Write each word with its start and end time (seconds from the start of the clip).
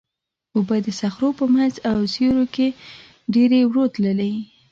اوبه 0.57 0.77
د 0.85 0.87
صخرو 0.99 1.29
په 1.39 1.45
منځ 1.53 1.73
او 1.89 1.97
سیوري 2.13 2.45
کې 2.55 2.67
ډېرې 3.33 3.59
ورو 3.65 3.83
تللې. 3.93 4.31